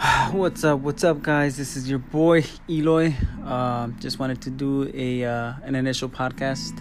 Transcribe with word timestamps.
What's 0.32 0.64
up? 0.64 0.80
What's 0.80 1.04
up, 1.04 1.20
guys? 1.20 1.58
This 1.58 1.76
is 1.76 1.90
your 1.90 1.98
boy 1.98 2.42
Eloy. 2.70 3.14
Uh, 3.44 3.88
just 3.98 4.18
wanted 4.18 4.40
to 4.40 4.50
do 4.50 4.90
a 4.94 5.24
uh, 5.24 5.52
an 5.62 5.74
initial 5.74 6.08
podcast, 6.08 6.72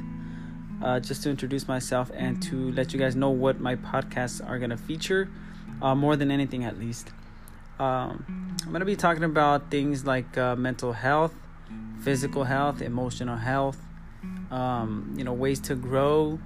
uh, 0.81 1.02
just 1.02 1.24
to 1.24 1.29
introduce 1.29 1.68
myself 1.68 2.10
and 2.13 2.42
to 2.44 2.71
let 2.71 2.94
you 2.94 3.00
guys 3.00 3.18
know 3.18 3.29
what 3.29 3.60
my 3.60 3.76
podcasts 3.76 4.40
are 4.47 4.58
gonna 4.58 4.78
feature, 4.78 5.28
uh, 5.82 5.94
more 5.96 6.15
than 6.15 6.32
anything, 6.32 6.63
at 6.63 6.79
least. 6.79 7.10
Um, 7.78 8.55
I'm 8.65 8.72
gonna 8.72 8.86
be 8.86 8.96
talking 8.96 9.26
about 9.26 9.70
things 9.70 10.06
like 10.06 10.38
uh, 10.38 10.56
mental 10.56 10.94
health, 10.94 11.33
physical 12.01 12.46
health, 12.46 12.81
emotional 12.81 13.36
health. 13.36 13.79
Um, 14.49 15.13
you 15.17 15.26
know, 15.26 15.33
ways 15.33 15.60
to 15.62 15.76
grow. 15.76 16.40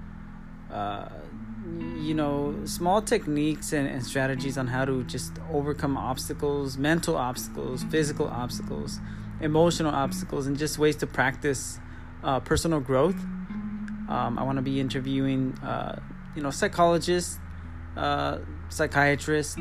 You 1.97 2.13
know 2.13 2.55
small 2.65 3.01
techniques 3.01 3.71
and, 3.71 3.87
and, 3.87 4.03
strategies 4.03 4.57
on 4.57 4.67
how 4.67 4.83
to 4.83 5.03
just 5.03 5.31
overcome 5.51 5.97
obstacles 5.97 6.77
mental 6.77 7.15
obstacles 7.15 7.83
physical 7.85 8.27
obstacles 8.27 8.99
emotional 9.39 9.93
obstacles 9.93 10.45
and 10.45 10.57
just 10.57 10.77
ways 10.77 10.97
to 10.97 11.07
practice 11.07 11.79
uh, 12.23 12.39
personal 12.41 12.79
growth. 12.81 13.19
Um, 14.09 14.37
i 14.37 14.43
want 14.43 14.57
to 14.57 14.61
be 14.61 14.81
interviewing 14.81 15.57
uh, 15.59 15.99
you 16.35 16.43
know 16.43 16.51
psychologists 16.51 17.39
uh, 17.95 18.39
psychiatrists 18.69 19.55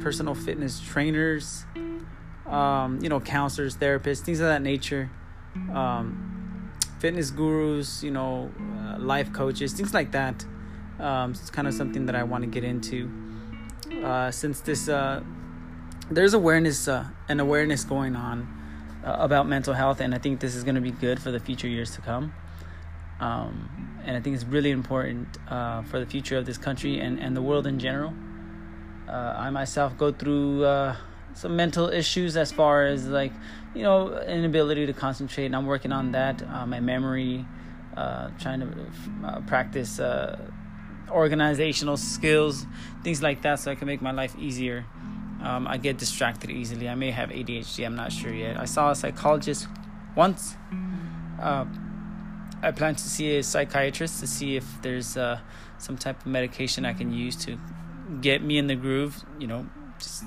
personal 0.00 0.34
fitness 0.34 0.80
trainers 0.80 1.64
um, 2.46 2.98
you 3.02 3.08
know 3.08 3.20
counselors 3.20 3.76
therapists 3.76 4.20
things 4.20 4.40
of 4.40 4.46
that 4.46 4.62
nature. 4.62 5.10
Um, 5.72 6.70
fitness 6.98 7.30
gurus 7.30 8.02
you 8.02 8.10
know 8.10 8.50
uh, 8.78 8.98
life 8.98 9.32
coaches 9.32 9.72
things 9.72 9.94
like 9.94 10.12
that 10.12 10.44
um, 10.98 11.32
it's 11.32 11.50
kind 11.50 11.66
of 11.68 11.74
something 11.74 12.06
that 12.06 12.14
I 12.14 12.22
want 12.22 12.44
to 12.44 12.50
get 12.50 12.64
into 12.64 13.10
uh, 14.02 14.30
since 14.30 14.60
this 14.60 14.88
uh, 14.88 15.22
there's 16.10 16.34
awareness 16.34 16.88
uh, 16.88 17.06
and 17.28 17.40
awareness 17.40 17.84
going 17.84 18.16
on 18.16 18.48
uh, 19.04 19.16
about 19.18 19.46
mental 19.46 19.74
health, 19.74 20.00
and 20.00 20.14
I 20.14 20.18
think 20.18 20.40
this 20.40 20.54
is 20.54 20.64
going 20.64 20.74
to 20.74 20.80
be 20.80 20.90
good 20.90 21.20
for 21.20 21.30
the 21.30 21.40
future 21.40 21.68
years 21.68 21.94
to 21.94 22.00
come. 22.00 22.34
Um, 23.20 24.00
and 24.04 24.16
I 24.16 24.20
think 24.20 24.34
it's 24.34 24.44
really 24.44 24.70
important 24.70 25.38
uh, 25.48 25.82
for 25.82 26.00
the 26.00 26.06
future 26.06 26.36
of 26.36 26.44
this 26.44 26.58
country 26.58 27.00
and, 27.00 27.18
and 27.18 27.36
the 27.36 27.42
world 27.42 27.66
in 27.66 27.78
general. 27.78 28.12
Uh, 29.08 29.34
I 29.36 29.50
myself 29.50 29.96
go 29.96 30.12
through 30.12 30.64
some 31.34 31.56
mental 31.56 31.88
issues 31.88 32.36
as 32.36 32.52
far 32.52 32.86
as 32.86 33.08
like 33.08 33.32
you 33.74 33.82
know 33.82 34.18
inability 34.20 34.86
to 34.86 34.92
concentrate, 34.92 35.46
and 35.46 35.56
I'm 35.56 35.66
working 35.66 35.92
on 35.92 36.12
that. 36.12 36.46
my 36.66 36.80
memory, 36.80 37.46
trying 37.94 38.60
to 38.60 39.42
practice 39.46 40.00
organizational 41.10 41.96
skills, 41.96 42.66
things 43.02 43.22
like 43.22 43.42
that, 43.42 43.60
so 43.60 43.70
I 43.70 43.74
can 43.74 43.86
make 43.86 44.02
my 44.02 44.12
life 44.12 44.34
easier. 44.38 44.84
Um, 45.42 45.66
I 45.66 45.76
get 45.76 45.98
distracted 45.98 46.50
easily. 46.50 46.88
I 46.88 46.94
may 46.94 47.10
have 47.10 47.28
ADHD, 47.28 47.84
I'm 47.84 47.96
not 47.96 48.12
sure 48.12 48.32
yet. 48.32 48.58
I 48.58 48.64
saw 48.64 48.90
a 48.90 48.94
psychologist 48.94 49.68
once. 50.16 50.56
Uh, 51.40 51.66
I 52.62 52.70
plan 52.70 52.94
to 52.94 53.08
see 53.08 53.36
a 53.36 53.42
psychiatrist 53.42 54.20
to 54.20 54.26
see 54.26 54.56
if 54.56 54.64
there's 54.80 55.16
uh, 55.16 55.40
some 55.78 55.98
type 55.98 56.20
of 56.20 56.26
medication 56.26 56.86
I 56.86 56.94
can 56.94 57.12
use 57.12 57.36
to 57.44 57.58
get 58.20 58.42
me 58.42 58.58
in 58.58 58.66
the 58.66 58.76
groove, 58.76 59.24
you 59.38 59.46
know, 59.46 59.66
just 59.98 60.24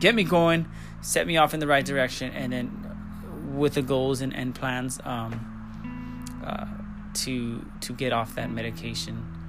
get 0.00 0.14
me 0.14 0.24
going, 0.24 0.66
set 1.00 1.26
me 1.26 1.36
off 1.36 1.54
in 1.54 1.60
the 1.60 1.66
right 1.66 1.84
direction, 1.84 2.32
and 2.32 2.52
then 2.52 3.56
with 3.56 3.74
the 3.74 3.82
goals 3.82 4.20
and, 4.20 4.34
and 4.34 4.54
plans 4.54 5.00
um, 5.04 6.42
uh, 6.44 6.66
to 7.14 7.64
to 7.80 7.92
get 7.92 8.12
off 8.12 8.34
that 8.34 8.50
medication. 8.50 9.39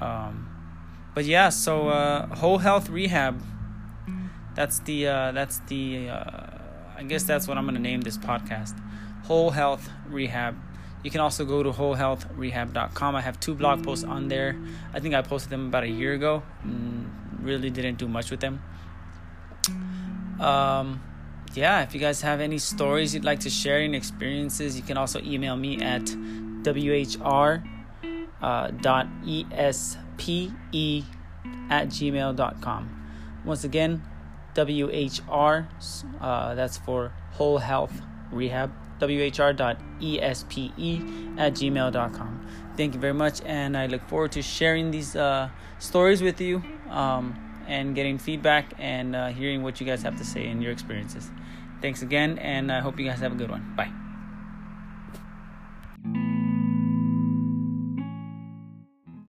Um, 0.00 0.48
but 1.14 1.24
yeah, 1.24 1.48
so 1.48 1.88
uh, 1.88 2.26
whole 2.34 2.58
health 2.58 2.88
rehab. 2.88 3.42
That's 4.54 4.80
the 4.80 5.06
uh, 5.06 5.32
that's 5.32 5.58
the 5.68 6.08
uh, 6.08 6.46
I 6.96 7.02
guess 7.06 7.24
that's 7.24 7.46
what 7.46 7.58
I'm 7.58 7.66
gonna 7.66 7.78
name 7.78 8.00
this 8.00 8.18
podcast. 8.18 8.78
Whole 9.24 9.50
health 9.50 9.88
rehab. 10.08 10.56
You 11.02 11.10
can 11.10 11.20
also 11.20 11.44
go 11.44 11.62
to 11.62 11.70
wholehealthrehab.com. 11.70 13.16
I 13.16 13.20
have 13.22 13.40
two 13.40 13.54
blog 13.54 13.82
posts 13.82 14.04
on 14.04 14.28
there. 14.28 14.56
I 14.92 15.00
think 15.00 15.14
I 15.14 15.22
posted 15.22 15.50
them 15.50 15.68
about 15.68 15.84
a 15.84 15.88
year 15.88 16.12
ago. 16.12 16.42
Mm, 16.66 17.08
really 17.42 17.70
didn't 17.70 17.96
do 17.96 18.06
much 18.06 18.30
with 18.30 18.40
them. 18.40 18.60
Um, 20.38 21.02
yeah, 21.54 21.82
if 21.82 21.94
you 21.94 22.00
guys 22.00 22.20
have 22.20 22.40
any 22.40 22.58
stories 22.58 23.14
you'd 23.14 23.24
like 23.24 23.40
to 23.40 23.50
share, 23.50 23.78
any 23.78 23.96
experiences, 23.96 24.76
you 24.76 24.82
can 24.82 24.96
also 24.96 25.20
email 25.22 25.56
me 25.56 25.80
at 25.80 26.08
whr 26.64 27.62
uh, 28.42 28.68
dot 28.68 29.06
espe 29.24 30.52
at 31.70 31.88
gmail.com. 31.88 32.96
Once 33.44 33.64
again, 33.64 34.02
WHR, 34.54 35.66
uh, 36.20 36.54
that's 36.54 36.78
for 36.78 37.12
Whole 37.32 37.58
Health 37.58 38.00
Rehab, 38.32 38.72
whr.espe 39.00 39.58
at 41.38 41.52
gmail.com. 41.54 42.46
Thank 42.76 42.94
you 42.94 43.00
very 43.00 43.14
much, 43.14 43.40
and 43.44 43.76
I 43.76 43.86
look 43.86 44.02
forward 44.08 44.32
to 44.32 44.42
sharing 44.42 44.90
these 44.90 45.16
uh, 45.16 45.48
stories 45.78 46.22
with 46.22 46.40
you 46.40 46.62
um, 46.88 47.38
and 47.66 47.94
getting 47.94 48.18
feedback 48.18 48.74
and 48.78 49.14
uh, 49.14 49.28
hearing 49.28 49.62
what 49.62 49.80
you 49.80 49.86
guys 49.86 50.02
have 50.02 50.16
to 50.16 50.24
say 50.24 50.46
and 50.46 50.62
your 50.62 50.72
experiences. 50.72 51.30
Thanks 51.80 52.02
again, 52.02 52.38
and 52.38 52.70
I 52.70 52.80
hope 52.80 52.98
you 52.98 53.06
guys 53.06 53.20
have 53.20 53.32
a 53.32 53.36
good 53.36 53.50
one. 53.50 53.74
Bye. 53.76 54.09